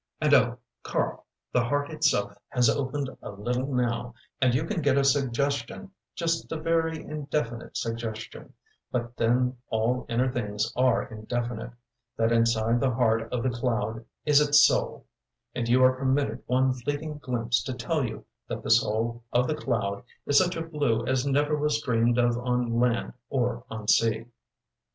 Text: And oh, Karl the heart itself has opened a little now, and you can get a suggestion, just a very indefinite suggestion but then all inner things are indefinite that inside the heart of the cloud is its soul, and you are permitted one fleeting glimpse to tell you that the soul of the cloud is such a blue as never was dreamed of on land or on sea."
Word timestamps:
And 0.19 0.33
oh, 0.33 0.57
Karl 0.81 1.27
the 1.53 1.63
heart 1.65 1.91
itself 1.91 2.35
has 2.47 2.71
opened 2.71 3.07
a 3.21 3.29
little 3.33 3.71
now, 3.71 4.15
and 4.41 4.55
you 4.55 4.63
can 4.65 4.81
get 4.81 4.97
a 4.97 5.03
suggestion, 5.03 5.91
just 6.15 6.51
a 6.51 6.57
very 6.59 6.97
indefinite 7.05 7.77
suggestion 7.77 8.55
but 8.91 9.15
then 9.15 9.57
all 9.69 10.07
inner 10.09 10.31
things 10.33 10.73
are 10.75 11.03
indefinite 11.03 11.69
that 12.17 12.31
inside 12.31 12.79
the 12.81 12.89
heart 12.89 13.31
of 13.31 13.43
the 13.43 13.51
cloud 13.51 14.03
is 14.25 14.41
its 14.41 14.65
soul, 14.65 15.05
and 15.53 15.69
you 15.69 15.83
are 15.83 15.93
permitted 15.93 16.41
one 16.47 16.73
fleeting 16.73 17.19
glimpse 17.19 17.61
to 17.61 17.73
tell 17.75 18.03
you 18.03 18.25
that 18.47 18.63
the 18.63 18.71
soul 18.71 19.23
of 19.31 19.47
the 19.47 19.53
cloud 19.53 20.03
is 20.25 20.35
such 20.39 20.55
a 20.55 20.63
blue 20.65 21.05
as 21.05 21.27
never 21.27 21.55
was 21.55 21.79
dreamed 21.79 22.17
of 22.17 22.35
on 22.39 22.79
land 22.79 23.13
or 23.29 23.65
on 23.69 23.87
sea." 23.87 24.25